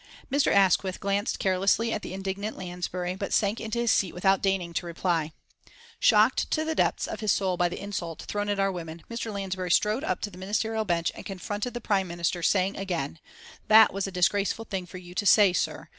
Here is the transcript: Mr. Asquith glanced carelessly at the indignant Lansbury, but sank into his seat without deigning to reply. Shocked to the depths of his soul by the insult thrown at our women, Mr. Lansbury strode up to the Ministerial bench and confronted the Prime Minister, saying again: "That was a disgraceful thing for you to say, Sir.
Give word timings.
Mr. 0.31 0.51
Asquith 0.51 0.99
glanced 0.99 1.37
carelessly 1.37 1.93
at 1.93 2.01
the 2.01 2.11
indignant 2.11 2.57
Lansbury, 2.57 3.13
but 3.15 3.31
sank 3.31 3.59
into 3.61 3.77
his 3.77 3.91
seat 3.91 4.15
without 4.15 4.41
deigning 4.41 4.73
to 4.73 4.87
reply. 4.87 5.31
Shocked 5.99 6.49
to 6.49 6.65
the 6.65 6.73
depths 6.73 7.05
of 7.05 7.19
his 7.19 7.31
soul 7.31 7.55
by 7.55 7.69
the 7.69 7.79
insult 7.79 8.23
thrown 8.23 8.49
at 8.49 8.59
our 8.59 8.71
women, 8.71 9.03
Mr. 9.11 9.31
Lansbury 9.31 9.69
strode 9.69 10.03
up 10.03 10.19
to 10.21 10.31
the 10.31 10.39
Ministerial 10.39 10.85
bench 10.85 11.11
and 11.13 11.23
confronted 11.23 11.75
the 11.75 11.81
Prime 11.81 12.07
Minister, 12.07 12.41
saying 12.41 12.77
again: 12.77 13.19
"That 13.67 13.93
was 13.93 14.07
a 14.07 14.11
disgraceful 14.11 14.65
thing 14.65 14.87
for 14.87 14.97
you 14.97 15.13
to 15.13 15.25
say, 15.27 15.53
Sir. 15.53 15.87